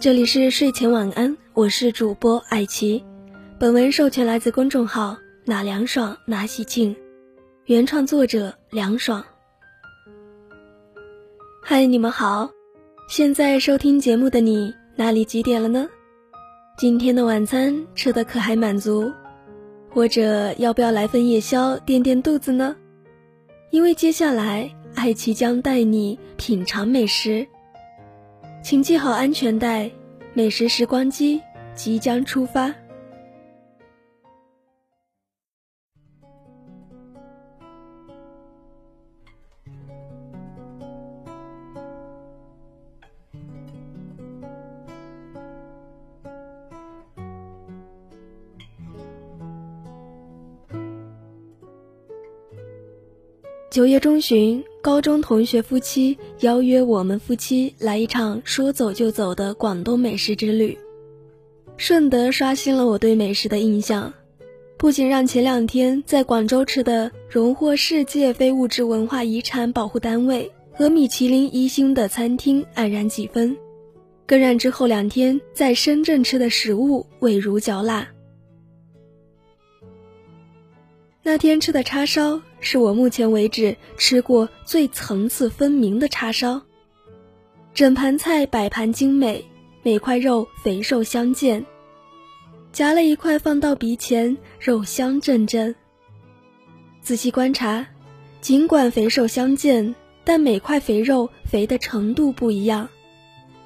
[0.00, 3.04] 这里是睡前晚安，我是主播艾琪。
[3.58, 6.96] 本文授权来自公众号“哪凉爽哪喜庆”，
[7.66, 9.24] 原创作者凉爽。
[11.62, 12.50] 嗨，你们好！
[13.08, 15.88] 现在收听节目的你，哪里几点了呢？
[16.78, 19.12] 今天的晚餐吃的可还满足？
[19.88, 22.74] 或者要不要来份夜宵垫垫肚子呢？
[23.70, 27.46] 因为接下来爱奇将带你品尝美食。
[28.62, 29.90] 请系好安全带，
[30.34, 31.40] 美食时光机
[31.74, 32.74] 即将出发。
[53.70, 60.76] 九月中旬，高中同学夫妻邀约我们夫妻来一场说走就走的广东美食之旅，
[61.76, 64.12] 顺德刷新了我对美食的印象，
[64.76, 73.56] 不仅让前两天在广州吃的荣获世界非物质文化遗产保护单位和米其林一星的餐厅黯然几分，
[74.26, 78.08] 更让之后两天在深圳吃的食物味如嚼蜡。
[81.22, 86.60] 那天吃的叉烧是我目前为止吃过最层次分明的叉烧，
[87.74, 89.44] 整盘菜摆盘精美，
[89.82, 91.64] 每块肉肥瘦相间。
[92.72, 95.74] 夹了一块放到鼻前，肉香阵阵。
[97.02, 97.86] 仔细观察，
[98.40, 102.88] 尽管肥瘦相间，但每块肥肉肥的程度不一样，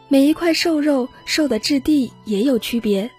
[0.08, 3.10] 每一块瘦肉瘦的质地也有区别。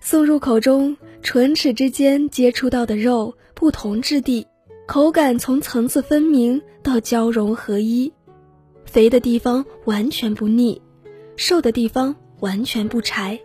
[0.00, 0.96] 送入口中。
[1.20, 4.46] 唇齿之间接触到的肉不同质地，
[4.88, 8.10] 口感从层次分明到交融合一，
[8.86, 10.80] 肥的地方完全不腻，
[11.36, 13.38] 瘦的地方完全不柴。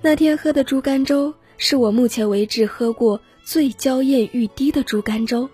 [0.00, 5.50] 那天喝的猪肝粥是我目前为止喝过最娇艳欲滴的猪肝粥，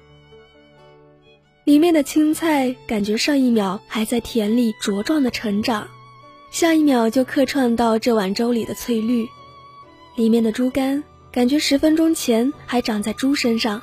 [1.64, 5.88] 里面的青菜感觉上一秒还在田里茁壮的成长，
[6.50, 9.26] 下一秒就客串到这碗粥里的翠绿。
[10.14, 13.80] 里面的猪肝，感觉十分钟前还长在猪身上，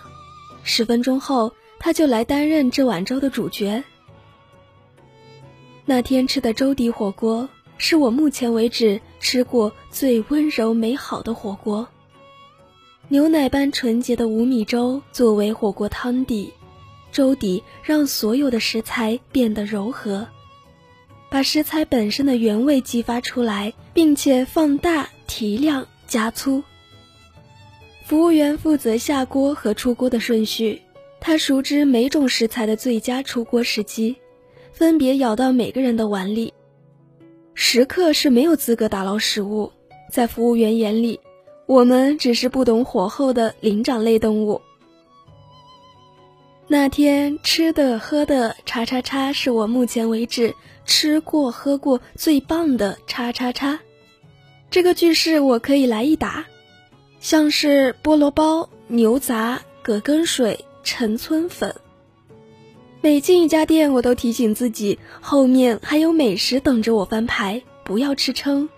[0.64, 3.84] 十分钟后他就来担任这碗粥的主角。
[5.84, 7.50] 那天吃的粥底火锅，
[7.80, 11.88] 是我目前为止吃过最温柔美好的火锅。
[13.08, 16.54] 牛奶般纯洁的无米粥作为火锅汤底，
[17.12, 20.28] 粥底让所有的食材变得柔和，
[21.32, 25.88] 把食材本身的原味激发出来，并且放大提亮。
[26.06, 26.64] 加粗。
[28.10, 30.82] 服务员负责下锅和出锅的顺序，
[31.20, 34.16] 他熟知每种食材的最佳出锅时机，
[34.74, 36.52] 分别舀到每个人的碗里。
[37.54, 39.72] 食客是没有资格打捞食物，
[40.12, 41.20] 在服务员眼里，
[41.68, 44.60] 我们只是不懂火候的灵长类动物。
[46.68, 53.80] 那天吃的喝的叉叉叉，是我目前为止吃过喝过最棒的叉叉叉。
[54.72, 56.48] 这个句式我可以来一打，
[57.20, 61.76] 像是菠萝包、牛杂、葛根水、陈村粉。
[63.02, 68.70] 每进一家店，我都提醒自己，后面还有美食等着我翻牌，不要吃撑，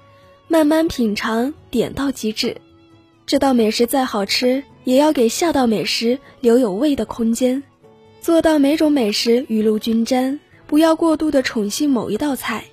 [0.47, 2.57] 慢慢品尝，点到即止。
[3.28, 7.62] 这道美食再好吃，也要给下道美食留有胃的空间，
[8.22, 12.66] 做到每种美食雨露均沾，不要过度的宠幸某一道菜。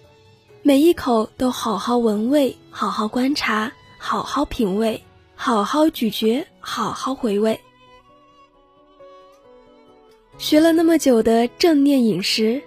[0.63, 5.03] 每一口都好好闻味，好好观察，好好品味，
[5.41, 7.59] 好好咀嚼，好好回味。
[10.37, 12.61] 学了那么久的正念饮食，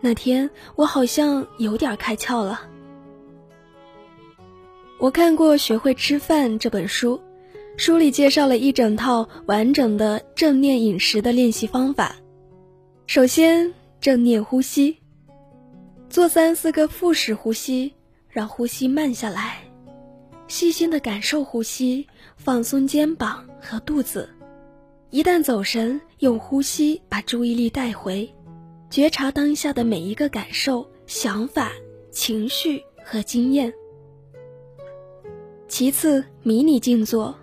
[0.00, 2.60] 那天我好像有点开窍了。
[4.98, 7.22] 我看过《学会吃饭》这本书，
[7.76, 12.16] 书里介绍了一整套完整的正念饮食的练习方法。
[13.06, 14.98] 首先，正念呼吸。
[16.10, 17.94] 做三四个腹式呼吸，
[18.28, 19.62] 让呼吸慢下来，
[20.48, 22.06] 细心的感受呼吸，
[22.36, 24.28] 放松肩膀和肚子。
[25.10, 28.28] 一旦走神，用呼吸把注意力带回，
[28.90, 31.72] 觉察当下的每一个感受、想法、
[32.10, 33.72] 情绪和经验。
[35.68, 37.36] 其次，迷你静坐，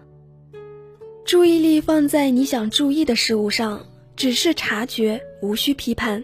[1.26, 3.86] 注意力放在你想注意的事物上，
[4.16, 6.24] 只是察觉，无需批判。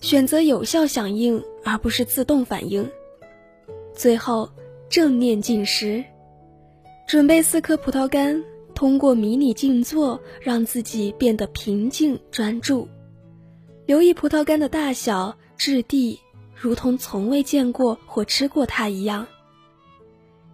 [0.00, 2.88] 选择有效响应，而不是自动反应。
[3.94, 4.50] 最后，
[4.94, 6.04] 正念进食，
[7.08, 8.40] 准备四颗葡萄干，
[8.76, 12.86] 通过迷你静坐，让自己变得平静专注。
[13.86, 16.20] 留意葡萄干的大小、质地，
[16.54, 19.26] 如同从未见过或吃过它一样。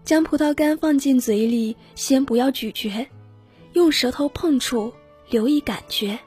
[0.04, 3.06] 将葡萄干放进嘴里，先不要咀嚼，
[3.74, 4.90] 用舌头碰触，
[5.28, 6.18] 留意感觉。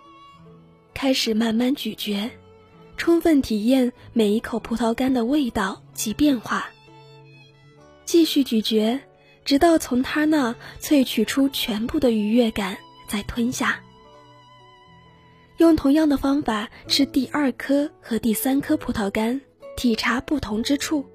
[0.93, 2.29] 开始慢慢咀嚼，
[2.95, 6.69] 充分体验每一口葡萄干的味道及变化。
[8.05, 8.99] 继续咀嚼，
[9.45, 12.77] 直到从他那萃取出全部的愉悦感，
[13.07, 13.79] 再吞下。
[15.57, 19.39] 用同样的方法吃第二颗和第三颗葡萄干，
[19.77, 21.05] 体察不同之处。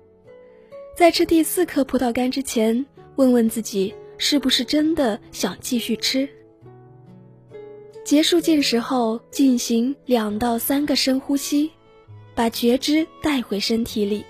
[0.97, 2.85] 在吃第四颗葡萄干之前，
[3.17, 6.29] 问问自己是不是真的想继续吃。
[8.05, 11.71] 结束进食后，进行两到三个深呼吸，
[12.35, 14.25] 把觉知带回身体里。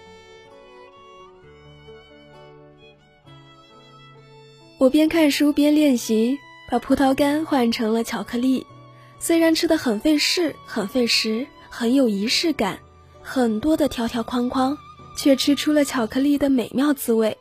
[4.78, 6.38] 我边看书边练习，
[6.70, 8.66] 把葡萄干换成了巧克力。
[9.18, 12.78] 虽然吃的很费事、很费时、很有仪式感，
[13.20, 14.78] 很多的条条框框。
[15.16, 17.36] 却吃出了巧克力的美妙滋味。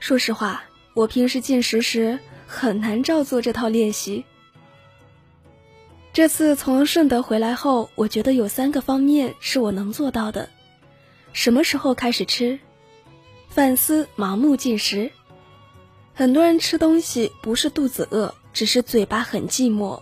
[0.00, 4.26] 说实话，我平时进食时很难照做这套练习。
[6.12, 10.50] 这次从顺德回来后，我觉得有三个方面是我能做到的：
[11.32, 12.58] 什么时候开始吃？
[13.48, 15.10] 反思盲目进食。
[16.18, 20.00] 很多人吃东西不是肚子饿，只是嘴巴很寂寞。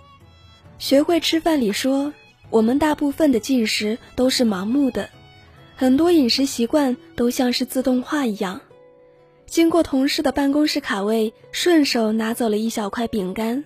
[0.78, 2.10] 学会吃饭里说，
[2.48, 5.10] 我们大部分的进食都是盲目的。
[5.76, 8.62] 很多饮食习惯都像是自动化一样，
[9.44, 13.62] 经过同事的办公室卡位，顺手拿走了一小块饼干；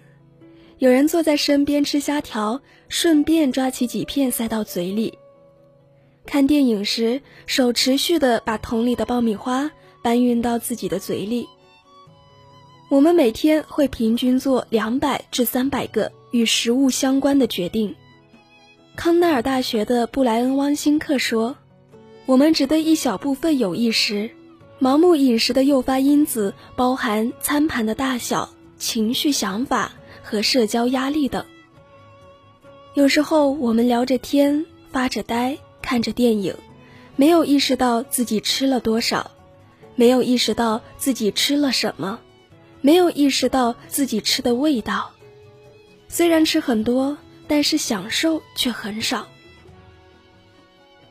[0.78, 5.16] 有人坐在身边吃虾条，顺便抓起几片塞到嘴里。
[6.26, 9.70] 看电影时，手持续的把桶里的爆米花
[10.02, 11.46] 搬运到自己的嘴里。
[12.90, 17.94] 我们每天会平均做两百至三百个与食物相关的决定。
[18.96, 21.56] 康奈尔大学的布莱恩·汪辛克说。
[22.26, 24.30] 我们只对一小部分有意识，
[24.80, 29.92] 盲目饮食的诱发因子包含餐盘的大小、情绪、想法
[30.22, 31.44] 和社交压力等。
[32.94, 36.54] 有时候我们聊着天、发着呆、看着电影，
[37.16, 39.32] 没有意识到自己吃了多少，
[39.96, 42.20] 没有意识到自己吃了什么，
[42.80, 45.10] 没有意识到自己吃的味道。
[46.08, 47.16] 虽然吃很多，
[47.46, 49.26] 但是享受却很少。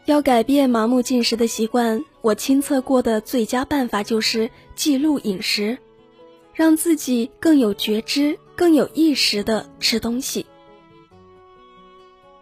[0.05, 5.77] 要改变盲目进食的习惯，我亲测过的最佳办法就是记录饮食，
[6.53, 10.45] 让自己更有觉知、更有意识的吃东西。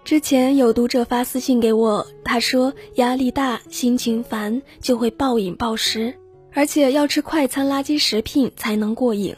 [0.05, 6.17] 之前有读者发私信给我，他说压力大、心情烦就会暴饮暴食，
[6.57, 9.35] 而且要吃快餐垃圾食品才能过瘾，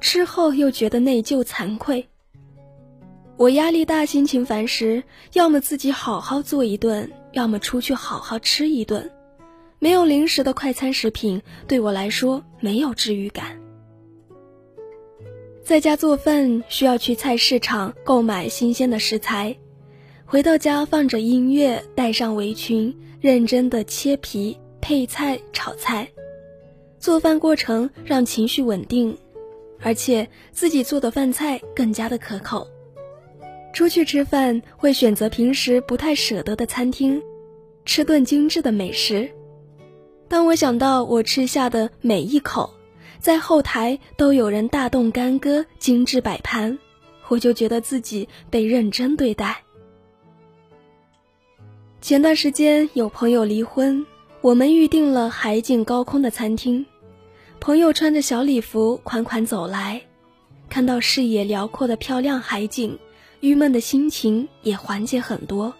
[0.00, 2.06] 吃后又觉得内疚惭愧。
[3.36, 7.10] 我压力大、心情烦时，要么自己好好做一顿。
[7.32, 9.10] 要么出去好好吃一顿，
[9.80, 13.60] 没有零食的快餐食品对我来说没有治愈感。
[15.64, 19.56] 在家做饭需要去菜市场购买新鲜的食材，
[20.26, 26.08] 回到家放着音乐，戴上围裙，认真的切皮、配菜、炒菜。
[27.00, 29.16] 做饭过程让情绪稳定，
[29.80, 32.68] 而且自己做的饭菜更加的可口。
[33.72, 37.22] 出去吃饭会选择平时不太舍得的餐厅，
[37.86, 39.30] 吃顿精致的美食。
[40.28, 42.74] 当我想到我吃下的每一口，
[43.18, 46.78] 在后台都有人大动干戈、精致摆盘，
[47.28, 49.62] 我就觉得自己被认真对待。
[52.02, 54.04] 前段时间有朋友离婚，
[54.40, 56.84] 我们预定了海景高空的餐厅，
[57.60, 60.00] 朋友穿着小礼服款款走来，
[60.70, 62.98] 看到视野辽阔的漂亮海景。
[63.40, 65.72] 郁闷的心情也缓解很多。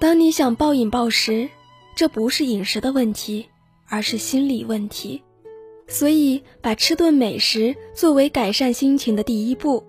[0.00, 1.48] 当你想暴饮暴食，
[1.96, 3.46] 这不是饮食的问题，
[3.86, 5.22] 而是心理问题。
[5.86, 9.84] 所以，把吃顿美食作为改善心情的第一步。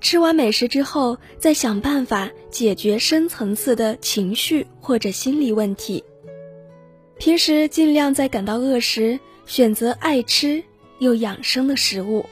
[0.00, 6.04] 吃完美食之后，再想办法解决深层次的情绪或者心理问题。
[7.18, 10.62] 平时尽量在感到饿时，选择爱吃
[10.98, 12.24] 又养生的食物。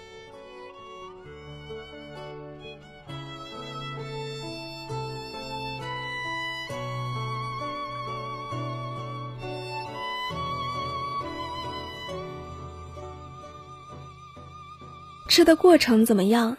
[15.28, 16.58] 吃的过程怎么样？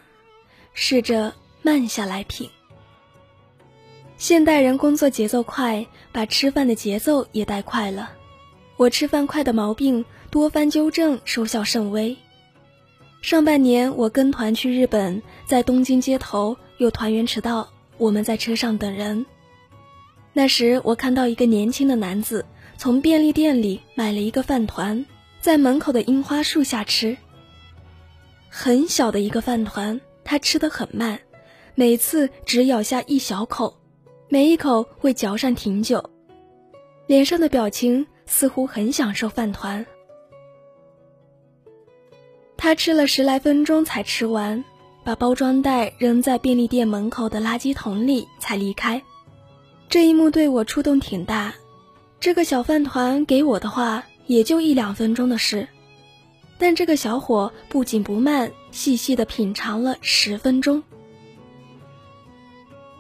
[0.74, 1.32] 试着
[1.62, 2.50] 慢下来品。
[4.18, 8.12] 现代人工作节奏快，把吃饭的节奏也带快了。
[8.78, 12.18] 我吃饭快的毛病，多番纠正收效甚微。
[13.22, 19.26] 上半年我跟团去日本，在东京街头有团员迟到，我们在车上等人。
[20.34, 22.44] 那时我看到一个年轻的男子
[22.76, 25.06] 从便利店里买了一个饭团，
[25.40, 27.16] 在门口的樱花树下吃。
[28.50, 31.20] 很小的一个饭团，他吃得很慢，
[31.76, 33.78] 每次只咬下一小口，
[34.28, 36.10] 每一口会嚼上挺久，
[37.08, 39.86] 脸上的表情似乎很享受饭团。
[42.58, 44.64] 他吃了十来分钟才吃完，
[45.04, 49.02] 把包装袋扔在便利店门口的垃圾桶里才离开。
[49.90, 51.54] 这一幕对我触动挺大，
[52.20, 55.68] 这个小饭团给我的话也就一两分钟的事，
[56.58, 60.80] 但这个小伙不紧不慢，细细的品尝了十分钟。《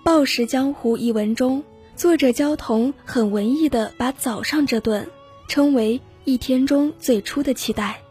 [0.04, 1.64] 暴食江湖》一文中，
[1.96, 5.10] 作者焦桐很文艺的把早上这顿
[5.48, 8.02] 称为一天中最初的期待，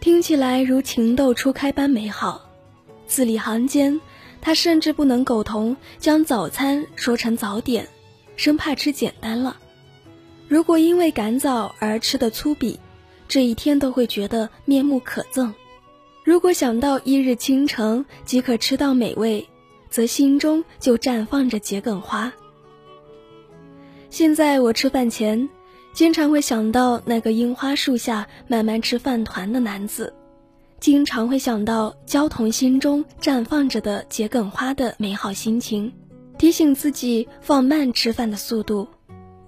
[0.00, 2.48] 听起来如情窦初开般美好，
[3.06, 4.00] 字里行间。
[4.40, 7.88] 他甚至不能苟同将早餐说成早点，
[8.36, 9.56] 生怕吃简单了。
[10.46, 12.78] 如果因为赶早而吃的粗鄙，
[13.26, 15.52] 这一天都会觉得面目可憎；
[16.22, 19.44] 如果想到一日清晨即可吃到美味，
[19.90, 22.32] 则心中就绽放着桔梗花。
[24.10, 25.48] 现在我吃饭前，
[25.98, 30.14] 经常会想到那个樱花树下慢慢吃饭团的男子。
[30.78, 35.92] 经常会想到焦桐心中绽放着的桔梗花的美好心情，
[36.38, 38.86] 提醒自己放慢吃饭的速度，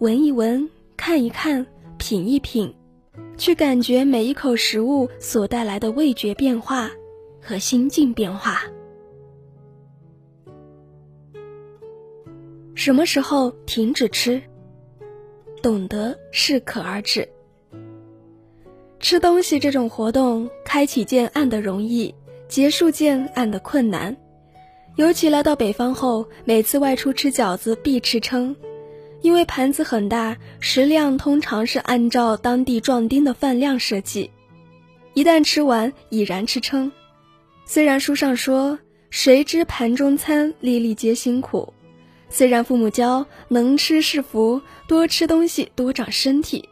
[0.00, 1.64] 闻一闻，看一看，
[1.98, 2.74] 品一品，
[3.38, 6.90] 去感觉每一口食物所带来的味觉变化
[7.40, 8.62] 和心境变化。
[12.74, 14.42] 什么时候停止吃？
[15.62, 17.28] 懂得适可而止。
[18.98, 22.14] 吃东西这种活动，开启键按的容易，
[22.48, 24.14] 结束键按的困难。
[24.96, 28.54] 尤其来到北方后，每次外出吃饺子必吃撑，
[29.22, 34.30] 因为盘子很大，食量通常是按照当地壮丁的饭量设计。
[35.14, 36.92] 一旦吃完，已然吃撑。
[37.64, 41.72] 虽然书上说“谁知盘中餐，粒粒皆辛苦”，
[42.30, 46.68] 虽然父母教“能吃是福，多吃东西多长身体”。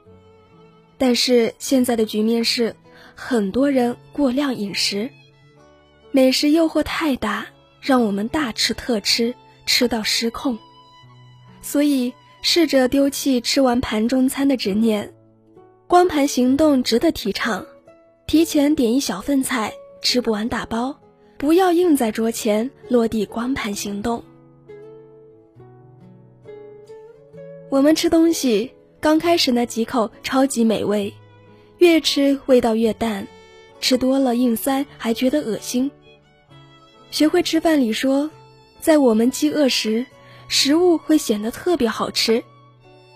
[0.97, 2.75] 但是现在的局面是，
[3.15, 5.11] 很多人过量饮食，
[6.13, 7.47] 美食诱惑太大，
[7.81, 9.35] 让我们大吃特吃，
[9.67, 10.57] 吃到失控。
[11.61, 15.13] 所以试着丢弃吃完盘中餐的执念，
[15.87, 17.67] 光盘行动值得提倡。
[18.27, 19.73] 提前点一小份菜，
[20.03, 20.97] 吃不完打包，
[21.37, 24.23] 不要硬在桌前落地光盘行动。
[27.71, 28.73] 我们吃东西。
[29.01, 31.15] 刚开始那几口超级美味，
[31.79, 33.29] 越吃味道越淡，
[33.81, 35.89] 吃多了硬塞还觉得恶心。
[37.13, 38.29] 学会吃饭里说，
[38.81, 40.05] 在我们饥饿时，
[40.49, 42.43] 食物会显得特别好吃，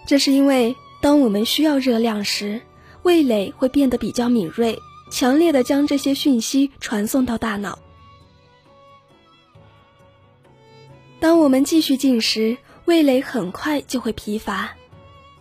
[0.06, 2.60] 这是因为当我们需要热量时，
[3.02, 4.78] 味蕾会变得比较敏锐，
[5.10, 7.76] 强烈的将这些讯息传送到大脑。
[11.18, 12.56] 当我们继续进食，
[12.92, 14.76] 味蕾很快就会疲乏。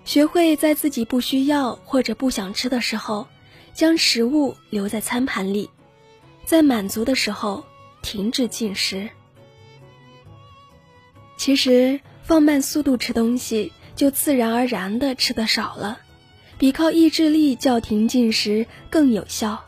[0.06, 3.28] 学会在自己不需要或者不想吃的时候，
[3.74, 5.70] 将食物留在餐盘里，
[6.46, 7.66] 在满足的时候
[8.02, 9.10] 停止进食。
[11.36, 16.00] 其实放慢速度吃东西，就自然而然的吃的少了，
[16.58, 19.66] 比靠意志力叫停进食更有效。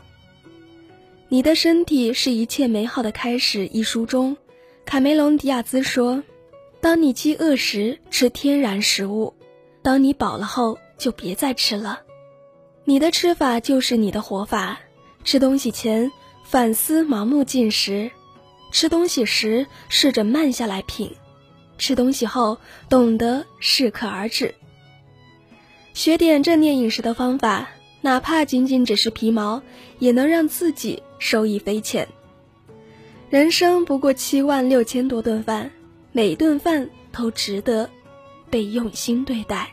[1.28, 3.66] 你的身体是一切美好的开始。
[3.66, 4.38] 一书中，
[4.86, 6.22] 卡梅隆·迪亚兹说
[6.84, 9.32] ：“当你饥饿时，吃天然食物。”
[9.80, 12.00] 当你饱了后，就别再吃了。
[12.84, 14.80] 你的吃法就是你的活法。
[15.24, 16.12] 吃东西前
[16.44, 18.10] 反思盲目进食，
[18.70, 21.10] 吃东西时试着慢下来品，
[21.78, 22.58] 吃东西后
[22.90, 24.54] 懂得适可而止。
[25.94, 27.70] 学点正念饮食的方法，
[28.02, 29.62] 哪怕仅仅只是皮毛，
[30.00, 32.06] 也能让自己受益匪浅。
[33.30, 35.70] 人生不过七万六千多顿饭，
[36.14, 37.90] 每顿饭都值得。
[38.54, 39.68] 被用心对待。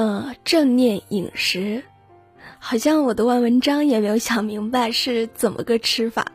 [0.00, 1.82] 呃，正念饮食，
[2.58, 6.32] 好像我读完文章也没有想明白是怎么个吃法。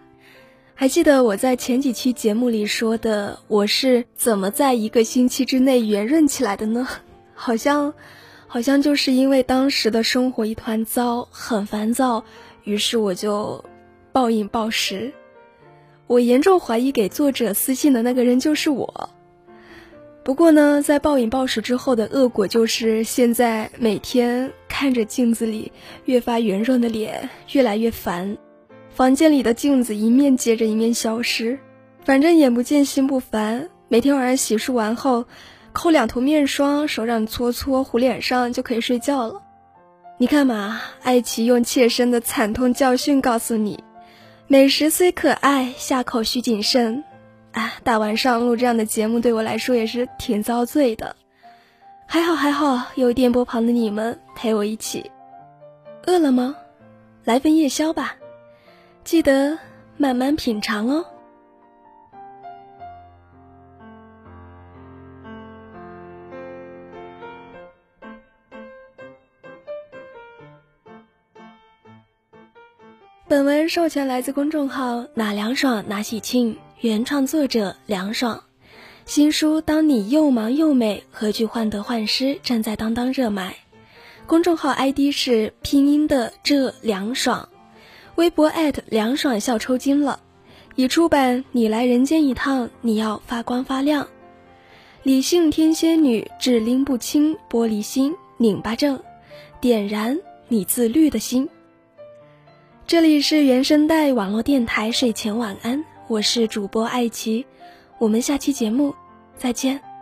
[0.76, 6.88] 还记得我在前几期节目里说的，我是怎么在一个星期之内圆润起来的呢？
[7.34, 7.96] 好像，
[8.46, 12.24] 好像就是因为当时的生活一团糟，很烦躁，
[12.66, 13.66] 于是我就
[14.12, 15.12] 暴饮暴食。
[16.06, 19.10] 我严重怀疑给作者私信的那个人就是我。
[20.26, 25.72] 不过呢，在暴饮暴食之后的恶果就是现在每天看着镜子里
[26.06, 28.36] 越发圆润的脸，越来越烦。
[28.90, 31.60] 房间里的镜子一面接着一面消失，
[32.04, 33.70] 反正眼不见心不烦。
[33.88, 35.26] 每天晚上洗漱完后，
[35.74, 39.44] 抠两涂面霜，手掌搓搓糊脸上就可以睡觉了。
[40.18, 43.84] 你看嘛，艾奇用切身的惨痛教训告诉你：
[44.48, 47.04] 美食虽可爱，下口需谨慎。
[47.56, 51.16] 啊，大晚上录这样的节目对我来说也是挺遭罪的。
[52.06, 55.10] 还好还好，有电波旁的你们陪我一起。
[56.06, 56.56] 饿了吗？
[57.24, 58.18] 来份夜宵吧。
[59.04, 59.58] 记得
[59.98, 61.06] 慢慢品尝哦。
[73.28, 78.44] 本文授权来自公众号“哪凉爽哪喜庆”，原创作者凉爽。
[79.06, 83.56] 新书《当你又忙又美，何惧患得患失》正在当当热卖。
[84.28, 87.48] 公众号 ID 是拼音的这凉爽。
[88.16, 88.52] 微博
[88.88, 90.20] 凉爽笑抽筋了，
[90.76, 91.46] 已出版。
[91.52, 94.08] 你来人间一趟，你要发光发亮。
[95.04, 99.00] 理性天仙女，只拎不清玻璃心，拧巴症，
[99.62, 101.48] 点燃你自律的心。
[102.88, 107.44] 这里是原声带网络电台睡前晚安，我是主播爱奇，
[107.98, 108.94] 我们下期节目
[109.36, 109.95] 再见。